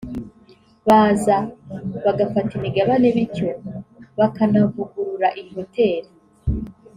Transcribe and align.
baza 0.87 1.37
bagafata 2.05 2.51
imigabane 2.59 3.07
bityo 3.15 3.49
bakanavugurura 4.19 5.27
iyi 5.39 5.51
hotel 5.57 6.03